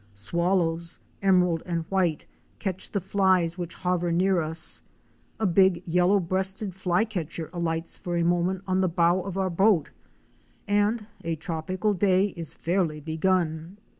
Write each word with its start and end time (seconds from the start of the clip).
Swallows,' 0.15 0.99
emerald 1.21 1.61
and 1.63 1.85
white, 1.89 2.25
catch 2.57 2.89
the 2.91 2.99
flies 2.99 3.55
which 3.59 3.75
hover 3.75 4.11
near 4.11 4.41
us; 4.41 4.81
a 5.39 5.45
big 5.45 5.83
yellow 5.85 6.19
breasted 6.19 6.73
Flycatcher 6.73 7.51
alights 7.53 7.99
for 7.99 8.17
a 8.17 8.23
moment 8.23 8.63
on 8.65 8.81
the 8.81 8.89
bow 8.89 9.21
of 9.21 9.37
our 9.37 9.51
boat— 9.51 9.91
and 10.67 11.05
a 11.23 11.35
tropical 11.35 11.93
day 11.93 12.29
is 12.35 12.51
fairly 12.55 12.99
begun. 12.99 13.77